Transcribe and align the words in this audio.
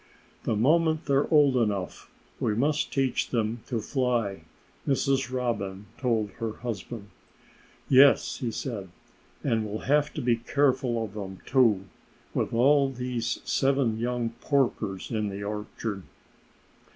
"The 0.45 0.55
moment 0.55 1.05
they're 1.05 1.31
old 1.31 1.55
enough, 1.57 2.09
we 2.39 2.55
must 2.55 2.91
teach 2.91 3.29
them 3.29 3.59
to 3.67 3.79
fly," 3.79 4.45
Mrs. 4.87 5.31
Robin 5.31 5.85
told 5.99 6.31
her 6.39 6.53
husband. 6.53 7.09
"Yes!" 7.87 8.37
he 8.37 8.49
said. 8.49 8.89
"And 9.43 9.63
we'll 9.63 9.81
have 9.85 10.11
to 10.15 10.21
be 10.23 10.37
careful 10.37 11.05
of 11.05 11.13
them, 11.13 11.41
too, 11.45 11.83
with 12.33 12.51
all 12.51 12.89
these 12.89 13.41
seven 13.45 13.99
young 13.99 14.31
porkers 14.43 15.11
in 15.11 15.29
the 15.29 15.43
orchard." 15.43 16.01